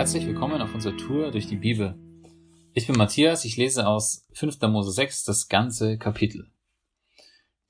Herzlich 0.00 0.26
willkommen 0.26 0.62
auf 0.62 0.74
unserer 0.74 0.96
Tour 0.96 1.30
durch 1.30 1.46
die 1.46 1.58
Bibel. 1.58 1.94
Ich 2.72 2.86
bin 2.86 2.96
Matthias, 2.96 3.44
ich 3.44 3.58
lese 3.58 3.86
aus 3.86 4.26
5. 4.32 4.58
Mose 4.62 4.92
6 4.92 5.24
das 5.24 5.50
ganze 5.50 5.98
Kapitel. 5.98 6.50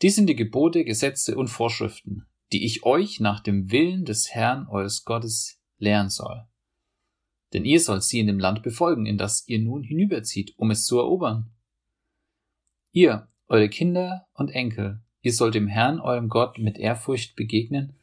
Dies 0.00 0.14
sind 0.14 0.28
die 0.28 0.36
Gebote, 0.36 0.84
Gesetze 0.84 1.36
und 1.36 1.48
Vorschriften, 1.48 2.28
die 2.52 2.64
ich 2.64 2.84
euch 2.84 3.18
nach 3.18 3.40
dem 3.40 3.72
Willen 3.72 4.04
des 4.04 4.30
Herrn 4.30 4.68
eures 4.68 5.04
Gottes 5.04 5.60
lehren 5.78 6.08
soll. 6.08 6.44
Denn 7.52 7.64
ihr 7.64 7.80
sollt 7.80 8.04
sie 8.04 8.20
in 8.20 8.28
dem 8.28 8.38
Land 8.38 8.62
befolgen, 8.62 9.06
in 9.06 9.18
das 9.18 9.48
ihr 9.48 9.58
nun 9.58 9.82
hinüberzieht, 9.82 10.54
um 10.56 10.70
es 10.70 10.84
zu 10.84 10.98
erobern. 10.98 11.50
Ihr, 12.92 13.26
eure 13.48 13.68
Kinder 13.68 14.28
und 14.34 14.50
Enkel, 14.50 15.02
ihr 15.20 15.32
sollt 15.32 15.56
dem 15.56 15.66
Herrn 15.66 15.98
eurem 15.98 16.28
Gott 16.28 16.58
mit 16.58 16.78
Ehrfurcht 16.78 17.34
begegnen 17.34 17.96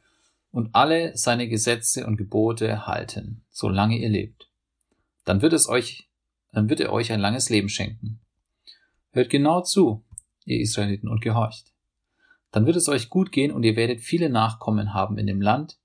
und 0.58 0.74
alle 0.74 1.16
seine 1.16 1.48
Gesetze 1.48 2.08
und 2.08 2.18
Gebote 2.18 2.88
halten, 2.88 3.46
solange 3.52 4.00
ihr 4.00 4.10
lebt. 4.10 4.50
Dann 5.24 5.44
wird 5.44 5.54
es 5.54 5.70
euch, 5.70 6.10
dann 6.52 6.68
wird 6.68 6.80
er 6.80 6.92
euch 6.92 7.12
ein 7.12 7.20
langes 7.20 7.52
Leben 7.52 7.70
schenken. 7.70 8.22
Hört 9.12 9.30
genau 9.30 9.62
zu, 9.62 10.04
ihr 10.46 10.60
Israeliten, 10.60 11.10
und 11.10 11.22
gehorcht. 11.22 11.74
Dann 12.50 12.66
wird 12.66 12.76
es 12.76 12.90
euch 12.90 13.10
gut 13.10 13.32
gehen 13.32 13.52
und 13.52 13.62
ihr 13.62 13.76
werdet 13.76 14.02
viele 14.02 14.32
Nachkommen 14.32 14.96
haben 14.96 15.20
in 15.20 15.28
dem 15.28 15.42
Land, 15.42 15.78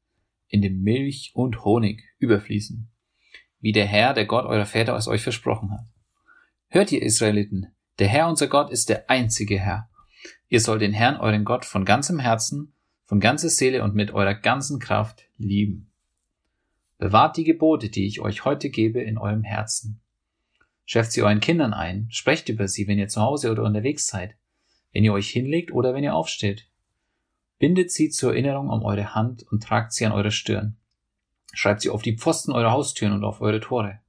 in 0.49 0.63
dem 0.63 0.81
Milch 0.81 1.33
und 1.35 1.67
Honig 1.67 2.03
überfließen, 2.17 2.91
wie 3.61 3.73
der 3.73 3.85
Herr, 3.85 4.15
der 4.15 4.25
Gott 4.25 4.47
eurer 4.47 4.65
Väter 4.65 4.97
es 4.97 5.07
euch 5.07 5.21
versprochen 5.21 5.71
hat. 5.71 5.85
Hört 6.69 6.93
ihr 6.93 7.03
Israeliten, 7.03 7.67
der 7.99 8.09
Herr 8.09 8.27
unser 8.27 8.47
Gott 8.47 8.71
ist 8.71 8.89
der 8.89 9.11
einzige 9.11 9.61
Herr. 9.61 9.91
Ihr 10.49 10.61
sollt 10.61 10.81
den 10.81 10.95
Herrn 10.95 11.19
euren 11.19 11.45
Gott 11.45 11.67
von 11.67 11.85
ganzem 11.85 12.19
Herzen, 12.19 12.72
von 13.13 13.21
ganzer 13.21 13.51
Seele 13.51 13.85
und 13.85 13.95
mit 13.95 14.13
eurer 14.13 14.33
ganzen 14.33 14.79
Kraft 14.79 15.29
lieben. 15.37 15.91
Bewahrt 16.97 17.37
die 17.37 17.45
Gebote, 17.45 17.91
die 17.91 18.07
ich 18.07 18.23
euch 18.23 18.47
heute 18.47 18.71
gebe, 18.71 19.03
in 19.03 19.19
eurem 19.19 19.43
Herzen. 19.43 20.01
Schärft 20.87 21.13
sie 21.13 21.21
euren 21.21 21.41
Kindern 21.41 21.75
ein, 21.75 22.07
sprecht 22.11 22.49
über 22.49 22.69
sie, 22.69 22.89
wenn 22.89 22.99
ihr 22.99 23.09
zu 23.09 23.21
Hause 23.21 23.51
oder 23.51 23.65
unterwegs 23.65 24.07
seid, 24.07 24.35
wenn 24.95 25.05
ihr 25.05 25.13
euch 25.13 25.29
hinlegt 25.29 25.73
oder 25.73 25.93
wenn 25.93 26.05
ihr 26.05 26.15
aufsteht. 26.15 26.71
Bindet 27.59 27.91
sie 27.91 28.09
zur 28.09 28.33
Erinnerung 28.33 28.71
um 28.71 28.83
eure 28.83 29.15
Hand 29.15 29.43
und 29.43 29.63
tragt 29.63 29.93
sie 29.93 30.07
an 30.07 30.13
eure 30.13 30.31
Stirn. 30.31 30.79
Schreibt 31.53 31.83
sie 31.83 31.91
auf 31.91 32.01
die 32.01 32.17
Pfosten 32.17 32.53
eurer 32.53 32.73
Haustüren 32.73 33.13
und 33.13 33.25
auf 33.25 33.43
eure 33.43 33.61
Tore. 33.61 34.01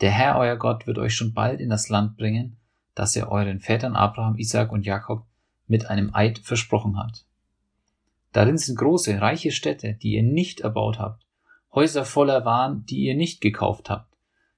Der 0.00 0.10
Herr, 0.10 0.36
euer 0.38 0.56
Gott, 0.56 0.88
wird 0.88 0.98
euch 0.98 1.14
schon 1.14 1.32
bald 1.32 1.60
in 1.60 1.70
das 1.70 1.88
Land 1.88 2.16
bringen, 2.16 2.56
das 2.96 3.14
er 3.14 3.30
euren 3.30 3.60
Vätern 3.60 3.94
Abraham, 3.94 4.36
Isaac 4.36 4.72
und 4.72 4.84
Jakob 4.84 5.26
mit 5.68 5.86
einem 5.86 6.12
Eid 6.12 6.40
versprochen 6.40 6.98
hat. 6.98 7.24
Darin 8.34 8.58
sind 8.58 8.76
große, 8.76 9.20
reiche 9.20 9.52
Städte, 9.52 9.94
die 9.94 10.14
ihr 10.14 10.24
nicht 10.24 10.60
erbaut 10.60 10.98
habt, 10.98 11.24
Häuser 11.72 12.04
voller 12.04 12.44
Waren, 12.44 12.84
die 12.84 12.98
ihr 12.98 13.14
nicht 13.14 13.40
gekauft 13.40 13.88
habt, 13.88 14.12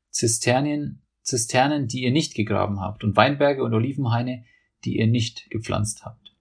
Zisternen, 0.08 1.02
Zisternen, 1.20 1.86
die 1.86 2.02
ihr 2.02 2.10
nicht 2.10 2.34
gegraben 2.34 2.80
habt, 2.80 3.05
und 3.05 3.16
Weinberge 3.16 3.62
und 3.62 3.74
Olivenhaine, 3.74 4.44
die 4.86 4.96
ihr 4.96 5.06
nicht 5.06 5.50
gepflanzt 5.50 6.06
habt. 6.06 6.34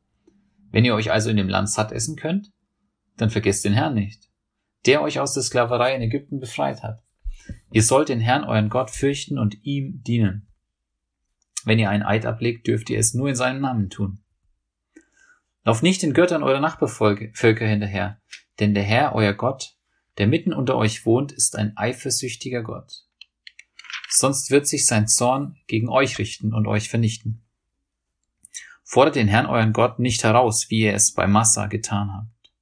Wenn 0.72 0.86
ihr 0.86 0.96
euch 0.96 1.12
also 1.12 1.30
in 1.30 1.36
dem 1.36 1.50
Land 1.50 1.70
satt 1.70 1.92
essen 1.92 2.16
könnt, 2.16 2.54
dann 3.18 3.30
vergesst 3.30 3.66
den 3.66 3.74
Herrn 3.74 3.96
nicht, 3.96 4.30
der 4.86 5.02
euch 5.02 5.20
aus 5.20 5.34
der 5.34 5.44
Sklaverei 5.44 5.94
in 5.94 6.02
Ägypten 6.02 6.40
befreit 6.40 6.84
hat. 6.84 7.04
Ihr 7.70 7.84
sollt 7.84 8.08
den 8.08 8.22
Herrn 8.22 8.46
euren 8.46 8.70
Gott 8.70 8.92
fürchten 8.92 9.38
und 9.38 9.58
ihm 9.66 10.02
dienen. 10.04 10.48
Wenn 11.66 11.80
ihr 11.80 11.90
ein 11.90 12.04
Eid 12.04 12.26
ablegt, 12.26 12.68
dürft 12.68 12.90
ihr 12.90 12.98
es 12.98 13.14
nur 13.14 13.28
in 13.28 13.36
seinem 13.36 13.60
Namen 13.60 13.90
tun. 13.90 14.22
Lauft 15.66 15.82
nicht 15.82 16.04
den 16.04 16.14
Göttern 16.14 16.44
eurer 16.44 16.60
Nachbarvölker 16.60 17.66
hinterher, 17.66 18.22
denn 18.60 18.76
der 18.76 18.84
Herr, 18.84 19.16
euer 19.16 19.34
Gott, 19.34 19.76
der 20.20 20.28
mitten 20.28 20.54
unter 20.54 20.78
euch 20.78 21.08
wohnt, 21.08 21.32
ist 21.32 21.56
ein 21.56 21.76
eifersüchtiger 21.76 22.62
Gott. 22.62 23.04
Sonst 24.08 24.52
wird 24.52 24.68
sich 24.68 24.86
sein 24.86 25.08
Zorn 25.08 25.58
gegen 25.66 25.90
euch 25.90 26.20
richten 26.20 26.54
und 26.54 26.68
euch 26.68 26.88
vernichten. 26.88 27.42
Fordert 28.84 29.16
den 29.16 29.28
Herrn 29.28 29.48
euren 29.48 29.74
Gott 29.74 29.98
nicht 29.98 30.24
heraus, 30.24 30.70
wie 30.70 30.82
ihr 30.82 30.94
es 30.94 31.16
bei 31.16 31.26
Massa 31.26 31.66
getan 31.66 32.14
habt. 32.14 32.54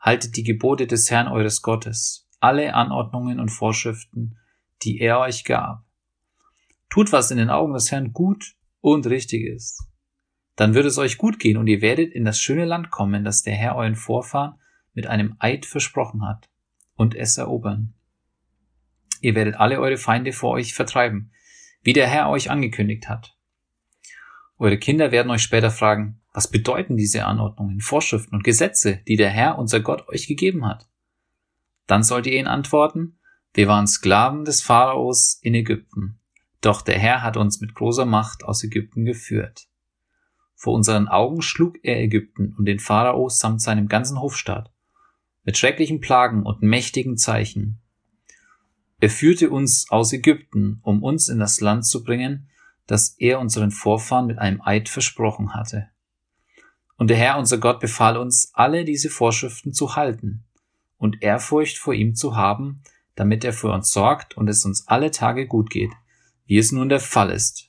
Haltet 0.00 0.34
die 0.38 0.42
Gebote 0.42 0.86
des 0.86 1.10
Herrn 1.10 1.28
eures 1.28 1.60
Gottes, 1.60 2.26
alle 2.40 2.72
Anordnungen 2.72 3.40
und 3.40 3.50
Vorschriften, 3.50 4.38
die 4.82 5.00
er 5.00 5.20
euch 5.20 5.44
gab. 5.44 5.84
Tut, 6.88 7.12
was 7.12 7.30
in 7.30 7.36
den 7.36 7.50
Augen 7.50 7.74
des 7.74 7.92
Herrn 7.92 8.14
gut 8.14 8.56
und 8.80 9.06
richtig 9.06 9.44
ist 9.44 9.87
dann 10.58 10.74
wird 10.74 10.86
es 10.86 10.98
euch 10.98 11.18
gut 11.18 11.38
gehen 11.38 11.56
und 11.56 11.68
ihr 11.68 11.82
werdet 11.82 12.12
in 12.12 12.24
das 12.24 12.40
schöne 12.40 12.64
Land 12.64 12.90
kommen, 12.90 13.22
das 13.22 13.42
der 13.42 13.54
Herr 13.54 13.76
euren 13.76 13.94
Vorfahren 13.94 14.58
mit 14.92 15.06
einem 15.06 15.36
Eid 15.38 15.64
versprochen 15.64 16.26
hat, 16.26 16.50
und 16.96 17.14
es 17.14 17.38
erobern. 17.38 17.94
Ihr 19.20 19.36
werdet 19.36 19.54
alle 19.54 19.78
eure 19.78 19.98
Feinde 19.98 20.32
vor 20.32 20.50
euch 20.50 20.74
vertreiben, 20.74 21.30
wie 21.84 21.92
der 21.92 22.08
Herr 22.08 22.28
euch 22.28 22.50
angekündigt 22.50 23.08
hat. 23.08 23.36
Eure 24.58 24.78
Kinder 24.78 25.12
werden 25.12 25.30
euch 25.30 25.42
später 25.42 25.70
fragen, 25.70 26.20
was 26.34 26.50
bedeuten 26.50 26.96
diese 26.96 27.24
Anordnungen, 27.24 27.80
Vorschriften 27.80 28.34
und 28.34 28.42
Gesetze, 28.42 28.96
die 29.06 29.14
der 29.14 29.30
Herr, 29.30 29.58
unser 29.58 29.78
Gott, 29.78 30.08
euch 30.08 30.26
gegeben 30.26 30.66
hat? 30.66 30.88
Dann 31.86 32.02
sollt 32.02 32.26
ihr 32.26 32.36
ihnen 32.36 32.48
antworten, 32.48 33.20
wir 33.54 33.68
waren 33.68 33.86
Sklaven 33.86 34.44
des 34.44 34.60
Pharaos 34.60 35.38
in 35.40 35.54
Ägypten, 35.54 36.18
doch 36.60 36.82
der 36.82 36.98
Herr 36.98 37.22
hat 37.22 37.36
uns 37.36 37.60
mit 37.60 37.76
großer 37.76 38.06
Macht 38.06 38.42
aus 38.42 38.64
Ägypten 38.64 39.04
geführt. 39.04 39.67
Vor 40.60 40.74
unseren 40.74 41.06
Augen 41.06 41.40
schlug 41.40 41.76
er 41.84 42.00
Ägypten 42.00 42.52
und 42.58 42.64
den 42.64 42.80
Pharao 42.80 43.28
samt 43.28 43.62
seinem 43.62 43.86
ganzen 43.86 44.20
Hofstaat. 44.20 44.72
Mit 45.44 45.56
schrecklichen 45.56 46.00
Plagen 46.00 46.42
und 46.42 46.62
mächtigen 46.62 47.16
Zeichen. 47.16 47.78
Er 48.98 49.08
führte 49.08 49.50
uns 49.50 49.88
aus 49.88 50.12
Ägypten, 50.12 50.80
um 50.82 51.04
uns 51.04 51.28
in 51.28 51.38
das 51.38 51.60
Land 51.60 51.86
zu 51.86 52.02
bringen, 52.02 52.48
das 52.88 53.14
er 53.20 53.38
unseren 53.38 53.70
Vorfahren 53.70 54.26
mit 54.26 54.40
einem 54.40 54.60
Eid 54.60 54.88
versprochen 54.88 55.54
hatte. 55.54 55.90
Und 56.96 57.08
der 57.08 57.18
Herr 57.18 57.38
unser 57.38 57.58
Gott 57.58 57.78
befahl 57.78 58.16
uns, 58.16 58.50
alle 58.52 58.84
diese 58.84 59.10
Vorschriften 59.10 59.72
zu 59.72 59.94
halten 59.94 60.44
und 60.96 61.22
Ehrfurcht 61.22 61.78
vor 61.78 61.94
ihm 61.94 62.16
zu 62.16 62.34
haben, 62.34 62.82
damit 63.14 63.44
er 63.44 63.52
für 63.52 63.70
uns 63.70 63.92
sorgt 63.92 64.36
und 64.36 64.48
es 64.48 64.64
uns 64.64 64.88
alle 64.88 65.12
Tage 65.12 65.46
gut 65.46 65.70
geht, 65.70 65.92
wie 66.46 66.58
es 66.58 66.72
nun 66.72 66.88
der 66.88 66.98
Fall 66.98 67.30
ist. 67.30 67.67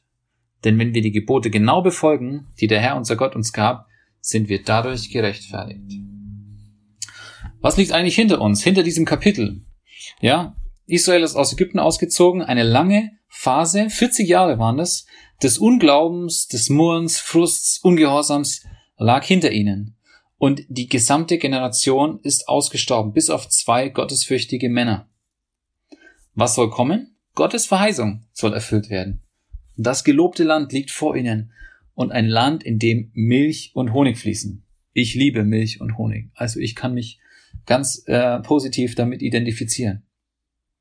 Denn 0.64 0.78
wenn 0.78 0.94
wir 0.94 1.02
die 1.02 1.12
Gebote 1.12 1.50
genau 1.50 1.82
befolgen, 1.82 2.48
die 2.60 2.68
der 2.68 2.80
Herr 2.80 2.98
unser 2.98 3.16
Gott 3.16 3.36
uns 3.36 3.54
gab, 3.54 3.88
sind 4.22 4.50
wir 4.50 4.64
dadurch 4.64 5.10
gerechtfertigt. 5.10 5.94
Was 7.62 7.78
liegt 7.78 7.92
eigentlich 7.92 8.16
hinter 8.16 8.42
uns, 8.42 8.64
hinter 8.64 8.84
diesem 8.84 9.06
Kapitel? 9.06 9.66
Ja, 10.22 10.56
Israel 10.86 11.24
ist 11.24 11.36
aus 11.36 11.54
Ägypten 11.54 11.80
ausgezogen, 11.80 12.42
eine 12.42 12.64
lange 12.64 13.12
Phase, 13.28 13.90
40 13.90 14.28
Jahre 14.28 14.60
waren 14.60 14.78
das, 14.78 15.06
des 15.42 15.58
Unglaubens, 15.58 16.48
des 16.48 16.70
Murrens, 16.70 17.20
Frusts, 17.20 17.80
Ungehorsams 17.80 18.66
lag 18.98 19.24
hinter 19.24 19.52
ihnen. 19.52 19.96
Und 20.38 20.64
die 20.68 20.88
gesamte 20.88 21.38
Generation 21.38 22.20
ist 22.24 22.48
ausgestorben, 22.48 23.14
bis 23.14 23.30
auf 23.30 23.50
zwei 23.50 23.90
gottesfürchtige 23.90 24.70
Männer. 24.70 25.10
Was 26.34 26.56
soll 26.56 26.70
kommen? 26.70 27.18
Gottes 27.36 27.66
Verheißung 27.66 28.26
soll 28.32 28.54
erfüllt 28.54 28.90
werden. 28.90 29.22
Das 29.82 30.04
gelobte 30.04 30.44
Land 30.44 30.74
liegt 30.74 30.92
vor 30.92 31.16
ihnen 31.16 31.54
und 31.94 32.12
ein 32.12 32.28
Land, 32.28 32.64
in 32.64 32.80
dem 32.80 33.12
Milch 33.14 33.72
und 33.74 33.94
Honig 33.94 34.18
fließen. 34.18 34.66
Ich 34.92 35.16
liebe 35.16 35.46
Milch 35.46 35.80
und 35.80 35.98
Honig. 35.98 36.32
Also 36.34 36.60
ich 36.60 36.76
kann 36.76 36.94
mich 36.94 37.20
ganz 37.66 38.04
äh, 38.06 38.40
positiv 38.40 38.96
damit 38.96 39.22
identifizieren. 39.22 40.04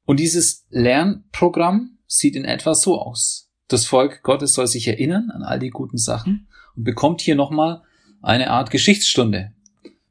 Und 0.05 0.19
dieses 0.19 0.67
Lernprogramm 0.71 1.99
sieht 2.09 2.35
in 2.35 2.45
etwa 2.45 2.75
so 2.75 3.01
aus. 3.01 3.53
Das 3.69 3.87
Volk 3.87 4.25
Gottes 4.25 4.55
soll 4.55 4.67
sich 4.67 4.89
erinnern 4.89 5.31
an 5.31 5.45
all 5.45 5.61
die 5.61 5.71
guten 5.71 5.99
Sachen 5.99 6.49
und 6.75 6.83
bekommt 6.83 7.21
hier 7.21 7.37
nochmal 7.37 7.83
eine 8.21 8.51
Art 8.51 8.71
Geschichtsstunde. 8.73 9.53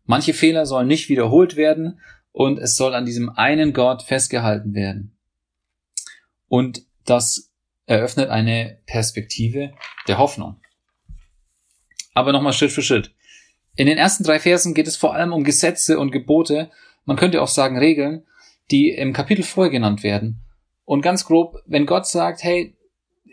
Manche 0.06 0.34
Fehler 0.34 0.66
sollen 0.66 0.88
nicht 0.88 1.10
wiederholt 1.10 1.58
werden 1.58 2.00
und 2.32 2.58
es 2.58 2.78
soll 2.78 2.96
an 2.96 3.06
diesem 3.06 3.30
einen 3.32 3.74
Gott 3.74 4.04
festgehalten 4.04 4.74
werden. 4.74 5.18
Und 6.48 6.86
das 7.04 7.47
eröffnet 7.88 8.30
eine 8.30 8.78
Perspektive 8.86 9.74
der 10.08 10.20
Hoffnung. 10.20 10.62
Aber 12.14 12.32
nochmal 12.32 12.54
Schritt 12.54 12.72
für 12.72 12.84
Schritt. 12.84 13.16
In 13.76 13.88
den 13.88 13.98
ersten 13.98 14.24
drei 14.24 14.40
Versen 14.40 14.74
geht 14.74 14.88
es 14.88 14.98
vor 14.98 15.16
allem 15.16 15.34
um 15.34 15.44
Gesetze 15.44 15.98
und 15.98 16.12
Gebote, 16.12 16.70
man 17.06 17.18
könnte 17.18 17.42
auch 17.42 17.48
sagen 17.48 17.78
Regeln, 17.78 18.26
die 18.70 18.90
im 18.90 19.14
Kapitel 19.14 19.44
vorher 19.44 19.72
genannt 19.72 20.04
werden. 20.04 20.44
Und 20.84 21.02
ganz 21.02 21.26
grob, 21.26 21.62
wenn 21.66 21.86
Gott 21.86 22.08
sagt, 22.08 22.44
hey, 22.44 22.76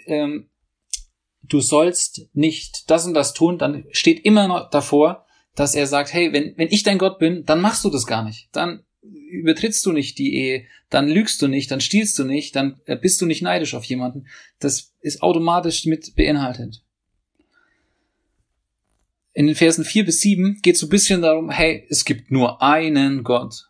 ähm, 0.06 0.48
du 1.42 1.60
sollst 1.60 2.28
nicht 2.32 2.90
das 2.90 3.06
und 3.06 3.14
das 3.14 3.34
tun, 3.34 3.58
dann 3.58 3.84
steht 3.90 4.24
immer 4.24 4.48
noch 4.48 4.70
davor, 4.70 5.26
dass 5.54 5.74
er 5.74 5.86
sagt, 5.86 6.12
hey, 6.12 6.32
wenn, 6.32 6.56
wenn 6.56 6.68
ich 6.68 6.82
dein 6.82 6.98
Gott 6.98 7.18
bin, 7.18 7.44
dann 7.44 7.60
machst 7.60 7.84
du 7.84 7.90
das 7.90 8.06
gar 8.06 8.22
nicht. 8.22 8.48
Dann 8.52 8.84
übertrittst 9.04 9.84
du 9.84 9.92
nicht 9.92 10.18
die 10.18 10.34
Ehe, 10.34 10.66
dann 10.90 11.08
lügst 11.08 11.40
du 11.42 11.48
nicht, 11.48 11.70
dann 11.70 11.80
stiehlst 11.80 12.18
du 12.18 12.24
nicht, 12.24 12.56
dann 12.56 12.80
äh, 12.86 12.96
bist 12.96 13.20
du 13.20 13.26
nicht 13.26 13.42
neidisch 13.42 13.74
auf 13.74 13.84
jemanden. 13.84 14.26
Das 14.58 14.94
ist 15.00 15.22
automatisch 15.22 15.84
mit 15.86 16.14
beinhaltet. 16.16 16.82
In 19.32 19.46
den 19.46 19.56
Versen 19.56 19.84
4 19.84 20.04
bis 20.04 20.20
7 20.20 20.60
geht 20.62 20.76
es 20.76 20.80
so 20.80 20.86
ein 20.86 20.90
bisschen 20.90 21.22
darum, 21.22 21.50
hey, 21.50 21.86
es 21.90 22.04
gibt 22.04 22.30
nur 22.30 22.62
einen 22.62 23.24
Gott. 23.24 23.68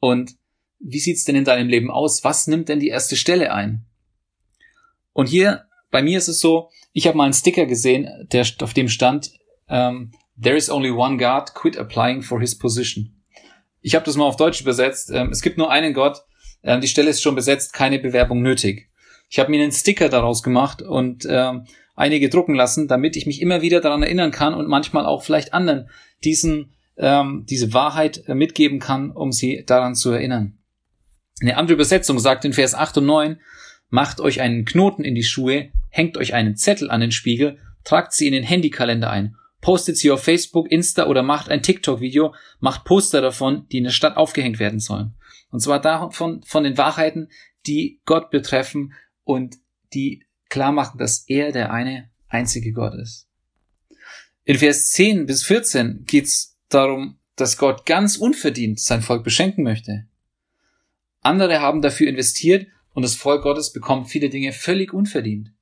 Und 0.00 0.34
wie 0.78 0.98
sieht's 0.98 1.24
denn 1.24 1.36
in 1.36 1.44
deinem 1.44 1.68
Leben 1.68 1.90
aus? 1.90 2.24
Was 2.24 2.46
nimmt 2.46 2.68
denn 2.68 2.80
die 2.80 2.88
erste 2.88 3.16
Stelle 3.16 3.52
ein? 3.52 3.84
Und 5.12 5.28
hier, 5.28 5.66
bei 5.90 6.02
mir 6.02 6.18
ist 6.18 6.28
es 6.28 6.40
so, 6.40 6.70
ich 6.92 7.06
habe 7.06 7.16
mal 7.16 7.24
einen 7.24 7.34
Sticker 7.34 7.66
gesehen, 7.66 8.08
der 8.32 8.46
auf 8.60 8.74
dem 8.74 8.88
stand, 8.88 9.32
ähm, 9.68 10.12
There 10.40 10.56
is 10.56 10.68
only 10.68 10.90
one 10.90 11.16
God, 11.16 11.54
quit 11.54 11.76
applying 11.76 12.22
for 12.22 12.40
his 12.40 12.58
position. 12.58 13.14
Ich 13.84 13.94
habe 13.94 14.06
das 14.06 14.16
mal 14.16 14.24
auf 14.24 14.36
Deutsch 14.36 14.62
übersetzt. 14.62 15.10
Ähm, 15.12 15.28
es 15.28 15.42
gibt 15.42 15.58
nur 15.58 15.70
einen 15.70 15.92
Gott, 15.92 16.22
ähm, 16.62 16.80
die 16.80 16.88
Stelle 16.88 17.10
ist 17.10 17.22
schon 17.22 17.34
besetzt, 17.34 17.74
keine 17.74 17.98
Bewerbung 17.98 18.40
nötig. 18.40 18.88
Ich 19.28 19.38
habe 19.38 19.50
mir 19.50 19.62
einen 19.62 19.72
Sticker 19.72 20.08
daraus 20.08 20.42
gemacht 20.42 20.80
und 20.80 21.26
ähm, 21.28 21.66
einige 21.94 22.30
drucken 22.30 22.54
lassen, 22.54 22.88
damit 22.88 23.14
ich 23.14 23.26
mich 23.26 23.42
immer 23.42 23.60
wieder 23.60 23.82
daran 23.82 24.02
erinnern 24.02 24.30
kann 24.30 24.54
und 24.54 24.68
manchmal 24.68 25.04
auch 25.04 25.22
vielleicht 25.22 25.52
anderen 25.52 25.90
diesen 26.24 26.72
ähm, 26.96 27.44
diese 27.48 27.74
Wahrheit 27.74 28.26
äh, 28.26 28.34
mitgeben 28.34 28.78
kann, 28.78 29.10
um 29.10 29.32
sie 29.32 29.64
daran 29.66 29.94
zu 29.94 30.12
erinnern. 30.12 30.58
Eine 31.42 31.58
andere 31.58 31.74
Übersetzung 31.74 32.18
sagt 32.18 32.46
in 32.46 32.54
Vers 32.54 32.74
8 32.74 32.98
und 32.98 33.06
9, 33.06 33.40
macht 33.90 34.20
euch 34.20 34.40
einen 34.40 34.64
Knoten 34.64 35.04
in 35.04 35.14
die 35.14 35.24
Schuhe, 35.24 35.72
hängt 35.90 36.16
euch 36.16 36.32
einen 36.32 36.56
Zettel 36.56 36.90
an 36.90 37.00
den 37.00 37.12
Spiegel, 37.12 37.58
tragt 37.82 38.14
sie 38.14 38.28
in 38.28 38.32
den 38.32 38.44
Handykalender 38.44 39.10
ein, 39.10 39.36
postet 39.64 39.96
sie 39.96 40.10
auf 40.10 40.22
Facebook, 40.22 40.70
Insta 40.70 41.06
oder 41.06 41.22
macht 41.22 41.48
ein 41.48 41.62
TikTok-Video, 41.62 42.34
macht 42.60 42.84
Poster 42.84 43.22
davon, 43.22 43.66
die 43.72 43.78
in 43.78 43.84
der 43.84 43.92
Stadt 43.92 44.18
aufgehängt 44.18 44.58
werden 44.58 44.78
sollen. 44.78 45.14
Und 45.50 45.60
zwar 45.60 45.80
davon, 45.80 46.42
von 46.42 46.64
den 46.64 46.76
Wahrheiten, 46.76 47.30
die 47.66 47.98
Gott 48.04 48.30
betreffen 48.30 48.92
und 49.22 49.56
die 49.94 50.26
klar 50.50 50.70
machen, 50.70 50.98
dass 50.98 51.24
er 51.28 51.50
der 51.50 51.72
eine 51.72 52.10
einzige 52.28 52.72
Gott 52.72 52.92
ist. 52.92 53.26
In 54.44 54.58
Vers 54.58 54.90
10 54.90 55.24
bis 55.24 55.44
14 55.44 56.04
geht's 56.04 56.58
darum, 56.68 57.16
dass 57.34 57.56
Gott 57.56 57.86
ganz 57.86 58.18
unverdient 58.18 58.80
sein 58.80 59.00
Volk 59.00 59.24
beschenken 59.24 59.64
möchte. 59.64 60.06
Andere 61.22 61.62
haben 61.62 61.80
dafür 61.80 62.08
investiert 62.08 62.66
und 62.92 63.02
das 63.02 63.14
Volk 63.14 63.42
Gottes 63.42 63.72
bekommt 63.72 64.10
viele 64.10 64.28
Dinge 64.28 64.52
völlig 64.52 64.92
unverdient. 64.92 65.54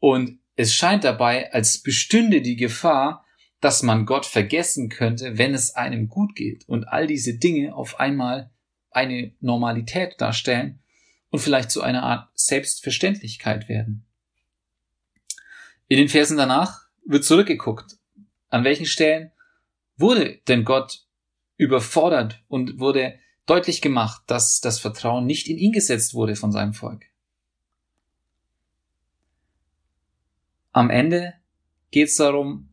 Und 0.00 0.40
es 0.56 0.74
scheint 0.74 1.04
dabei, 1.04 1.52
als 1.52 1.82
bestünde 1.82 2.42
die 2.42 2.56
Gefahr, 2.56 3.24
dass 3.60 3.82
man 3.82 4.06
Gott 4.06 4.26
vergessen 4.26 4.88
könnte, 4.88 5.38
wenn 5.38 5.54
es 5.54 5.74
einem 5.74 6.08
gut 6.08 6.36
geht 6.36 6.68
und 6.68 6.84
all 6.84 7.06
diese 7.06 7.38
Dinge 7.38 7.74
auf 7.74 7.98
einmal 7.98 8.50
eine 8.90 9.32
Normalität 9.40 10.20
darstellen 10.20 10.80
und 11.30 11.40
vielleicht 11.40 11.70
zu 11.70 11.82
einer 11.82 12.02
Art 12.02 12.28
Selbstverständlichkeit 12.34 13.68
werden. 13.68 14.06
In 15.88 15.98
den 15.98 16.08
Versen 16.08 16.36
danach 16.36 16.88
wird 17.04 17.24
zurückgeguckt, 17.24 17.96
an 18.48 18.64
welchen 18.64 18.86
Stellen 18.86 19.32
wurde 19.96 20.40
denn 20.46 20.64
Gott 20.64 21.06
überfordert 21.56 22.42
und 22.48 22.78
wurde 22.78 23.18
deutlich 23.46 23.80
gemacht, 23.80 24.22
dass 24.26 24.60
das 24.60 24.78
Vertrauen 24.78 25.26
nicht 25.26 25.48
in 25.48 25.58
ihn 25.58 25.72
gesetzt 25.72 26.14
wurde 26.14 26.36
von 26.36 26.52
seinem 26.52 26.74
Volk. 26.74 27.06
Am 30.74 30.90
Ende 30.90 31.34
geht 31.92 32.08
es 32.08 32.16
darum, 32.16 32.68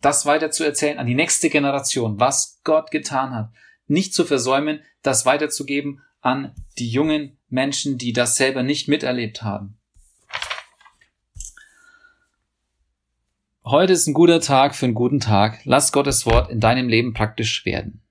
das 0.00 0.24
weiter 0.24 0.50
zu 0.50 0.64
erzählen 0.64 0.98
an 0.98 1.06
die 1.06 1.14
nächste 1.14 1.50
Generation, 1.50 2.18
was 2.18 2.58
Gott 2.64 2.90
getan 2.90 3.34
hat. 3.34 3.50
Nicht 3.86 4.14
zu 4.14 4.24
versäumen, 4.24 4.80
das 5.02 5.26
weiterzugeben 5.26 6.00
an 6.22 6.54
die 6.78 6.88
jungen 6.88 7.36
Menschen, 7.50 7.98
die 7.98 8.14
das 8.14 8.36
selber 8.36 8.62
nicht 8.62 8.88
miterlebt 8.88 9.42
haben. 9.42 9.76
Heute 13.66 13.92
ist 13.92 14.06
ein 14.06 14.14
guter 14.14 14.40
Tag 14.40 14.74
für 14.74 14.86
einen 14.86 14.94
guten 14.94 15.20
Tag. 15.20 15.60
Lass 15.64 15.92
Gottes 15.92 16.24
Wort 16.24 16.50
in 16.50 16.58
deinem 16.58 16.88
Leben 16.88 17.12
praktisch 17.12 17.66
werden. 17.66 18.00